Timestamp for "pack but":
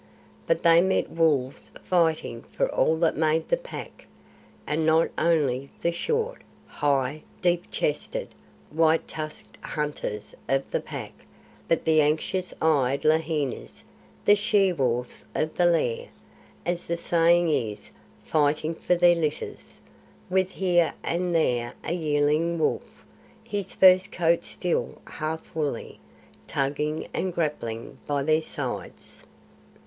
10.81-11.85